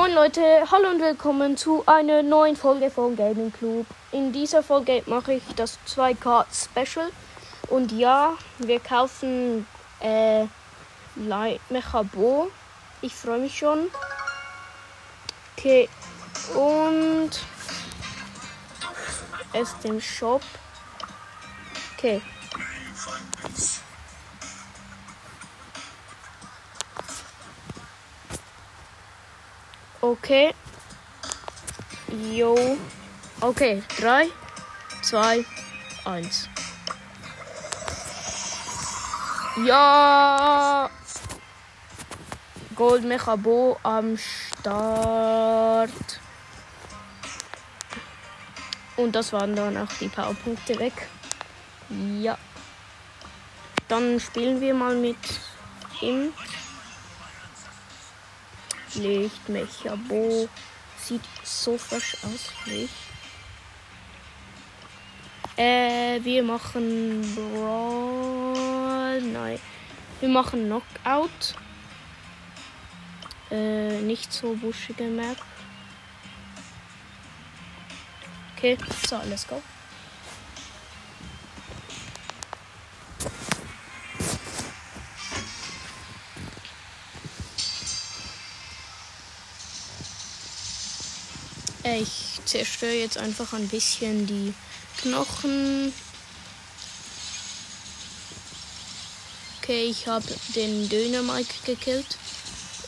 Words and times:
Moin 0.00 0.14
Leute, 0.14 0.40
hallo 0.70 0.88
und 0.88 1.02
willkommen 1.02 1.58
zu 1.58 1.82
einer 1.84 2.22
neuen 2.22 2.56
Folge 2.56 2.90
von 2.90 3.14
Gaming 3.16 3.52
Club. 3.52 3.84
In 4.12 4.32
dieser 4.32 4.62
Folge 4.62 5.02
mache 5.04 5.34
ich 5.34 5.42
das 5.56 5.78
2K 5.86 6.46
Special. 6.50 7.10
Und 7.68 7.92
ja, 7.92 8.32
wir 8.60 8.80
kaufen 8.80 9.66
äh, 10.00 10.46
Light 11.16 11.60
Mechabo. 11.68 12.50
Ich 13.02 13.14
freue 13.14 13.40
mich 13.40 13.58
schon. 13.58 13.90
Okay, 15.58 15.86
und 16.54 17.30
es 19.52 19.78
dem 19.80 20.00
Shop. 20.00 20.40
Okay. 21.98 22.22
Okay. 30.02 30.54
Jo. 32.32 32.56
Okay. 33.40 33.82
3, 33.98 34.28
2, 35.02 35.44
1. 36.06 36.48
Ja. 39.66 40.88
Gold 42.74 43.04
Mechabo 43.04 43.78
am 43.82 44.16
Start. 44.16 45.90
Und 48.96 49.12
das 49.14 49.34
waren 49.34 49.54
dann 49.54 49.76
auch 49.76 49.92
die 50.00 50.08
Powerpunkte 50.08 50.78
weg. 50.78 50.94
Ja. 52.20 52.38
Dann 53.88 54.18
spielen 54.18 54.62
wir 54.62 54.72
mal 54.72 54.94
mit 54.94 55.18
ihm. 56.00 56.32
Licht, 58.94 59.48
Mechabo. 59.48 60.48
Sieht 60.98 61.22
so 61.44 61.78
frisch 61.78 62.16
aus, 62.22 62.52
nicht? 62.66 62.94
Äh, 65.56 66.20
wir 66.22 66.42
machen 66.42 67.22
Brawl. 67.34 69.20
Nein. 69.22 69.58
Wir 70.20 70.28
machen 70.28 70.66
Knockout. 70.66 71.54
Äh, 73.50 74.00
nicht 74.02 74.32
so 74.32 74.54
buschige 74.54 75.04
Map. 75.04 75.36
Okay, 78.56 78.76
so, 79.06 79.18
let's 79.28 79.46
go. 79.46 79.62
Ich 91.82 92.40
zerstöre 92.44 92.92
jetzt 92.92 93.16
einfach 93.16 93.54
ein 93.54 93.68
bisschen 93.68 94.26
die 94.26 94.52
Knochen. 94.98 95.92
Okay, 99.58 99.84
ich 99.86 100.06
habe 100.06 100.26
den 100.54 100.88
Döner 100.90 101.22
Mike 101.22 101.54
gekillt. 101.64 102.18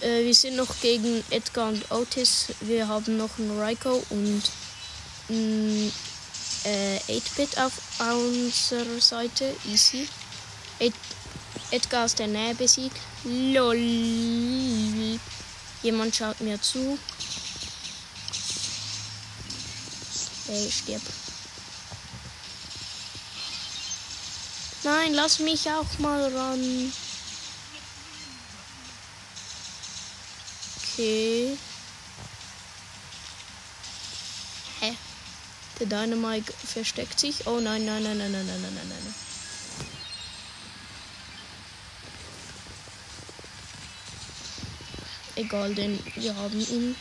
Äh, 0.00 0.24
wir 0.24 0.34
sind 0.34 0.56
noch 0.56 0.80
gegen 0.80 1.22
Edgar 1.30 1.68
und 1.68 1.90
Otis. 1.90 2.46
Wir 2.60 2.88
haben 2.88 3.18
noch 3.18 3.38
einen 3.38 3.58
Raiko 3.58 4.02
und 4.08 4.42
ein 5.28 5.92
äh, 6.64 6.98
8-Bit 7.08 7.58
auf 7.58 7.72
unserer 8.00 9.00
Seite. 9.00 9.54
Easy. 9.70 10.08
Ed 10.78 10.94
Edgar 11.70 12.06
aus 12.06 12.14
der 12.14 12.28
Nähe 12.28 12.54
besiegt. 12.54 12.96
LOL. 13.24 13.76
Jemand 15.82 16.16
schaut 16.16 16.40
mir 16.40 16.60
zu. 16.62 16.98
Ey, 20.48 20.70
stirb. 20.70 21.02
Nein, 24.82 25.12
lass 25.12 25.38
mich 25.40 25.68
auch 25.70 25.98
mal 25.98 26.34
ran. 26.34 26.92
Okay. 30.98 31.58
Hä? 34.80 34.96
Der 35.78 35.86
Dynamite 35.86 36.52
versteckt 36.52 37.20
sich. 37.20 37.46
Oh 37.46 37.60
nein, 37.60 37.84
nein, 37.84 38.02
nein, 38.02 38.16
nein, 38.18 38.32
nein, 38.32 38.46
nein, 38.46 38.62
nein, 38.62 38.74
nein, 38.74 38.88
nein. 38.88 39.14
Egal, 45.36 45.74
denn 45.74 45.98
wir 46.16 46.34
haben 46.34 46.58
ihn. 46.58 46.96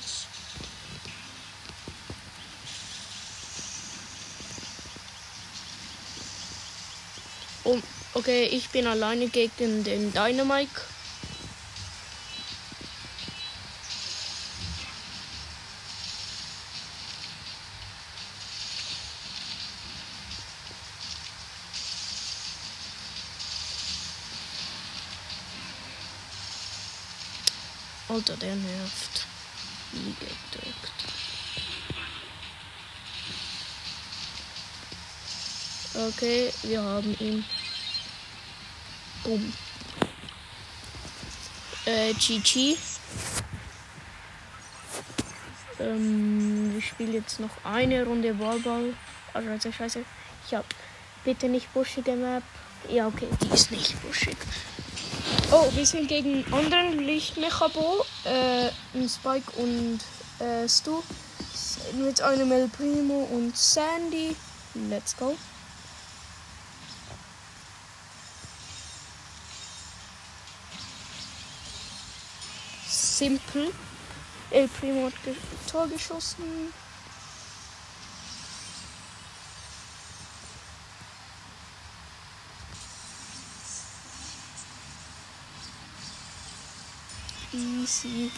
Oh, 7.69 7.81
okay, 8.13 8.45
ich 8.45 8.69
bin 8.69 8.87
alleine 8.87 9.27
gegen 9.27 9.83
den 9.83 10.13
Dynamite. 10.13 10.71
Alter, 28.07 28.37
der 28.37 28.55
nervt. 28.55 29.25
Wie 29.91 30.13
gedrückt. 30.13 31.16
Okay, 35.97 36.53
wir 36.61 36.83
haben 36.83 37.15
ihn. 37.19 37.43
Boom. 39.23 39.51
Äh, 41.85 42.13
GG. 42.13 42.77
Ähm, 45.79 46.73
wir 46.73 46.81
spielen 46.83 47.13
jetzt 47.13 47.39
noch 47.39 47.49
eine 47.63 48.05
Runde 48.05 48.37
Wallball. 48.37 48.93
Also, 49.33 49.49
also 49.49 49.71
scheiße. 49.71 50.05
Ich 50.45 50.53
hab 50.53 50.65
bitte 51.23 51.49
nicht 51.49 51.73
buschige 51.73 52.15
Map. 52.15 52.43
Ja, 52.89 53.07
okay, 53.07 53.27
die 53.41 53.53
ist 53.53 53.71
nicht 53.71 53.99
buschig. 54.03 54.37
Oh, 55.51 55.67
wir 55.73 55.85
sind 55.85 56.07
gegen 56.09 56.45
anderen 56.53 56.99
Lichtmechabo, 56.99 58.05
äh, 58.23 58.69
Spike 59.07 59.51
und 59.53 59.99
äh, 60.39 60.69
Stu. 60.69 61.01
Mit 61.93 62.21
einem 62.21 62.51
El 62.51 62.67
Primo 62.67 63.27
und 63.31 63.57
Sandy. 63.57 64.35
Let's 64.89 65.17
go. 65.17 65.35
Simpel. 73.17 73.73
El 74.51 74.67
Primo 74.67 75.07
hat 75.07 75.23
ge 75.23 75.33
Tor 75.69 75.87
geschossen. 75.87 76.71
Easy. 87.51 88.31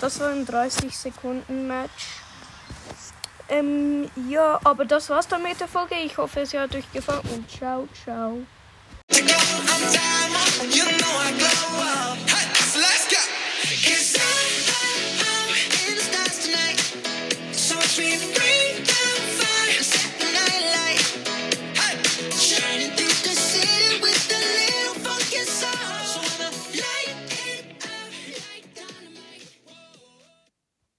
Das 0.00 0.20
war 0.20 0.28
ein 0.28 0.44
30 0.44 0.94
Sekunden 0.94 1.66
Match. 1.66 2.20
Ähm, 3.48 4.10
ja, 4.28 4.60
aber 4.64 4.84
das 4.84 5.08
war's 5.08 5.26
dann 5.28 5.42
mit 5.42 5.58
der 5.58 5.68
Folge. 5.68 5.94
Ich 5.94 6.18
hoffe, 6.18 6.40
es 6.40 6.52
hat 6.52 6.74
euch 6.74 6.92
gefallen 6.92 7.22
und 7.32 7.50
ciao, 7.50 7.88
ciao. 8.04 8.44